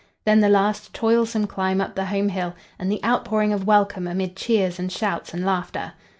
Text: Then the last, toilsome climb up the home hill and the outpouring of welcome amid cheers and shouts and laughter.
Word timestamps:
Then 0.25 0.39
the 0.39 0.49
last, 0.49 0.95
toilsome 0.95 1.45
climb 1.45 1.79
up 1.79 1.93
the 1.93 2.05
home 2.07 2.29
hill 2.29 2.55
and 2.79 2.91
the 2.91 2.99
outpouring 3.05 3.53
of 3.53 3.67
welcome 3.67 4.07
amid 4.07 4.35
cheers 4.35 4.79
and 4.79 4.91
shouts 4.91 5.31
and 5.31 5.45
laughter. 5.45 5.93